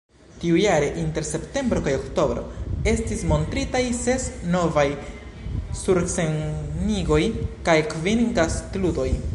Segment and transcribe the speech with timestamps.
[0.43, 2.45] Tiujare, inter septembro kaj oktobro,
[2.93, 4.25] estis montritaj ses
[4.57, 4.87] novaj
[5.83, 7.23] surscenigoj
[7.69, 9.11] kaj kvin gastludoj.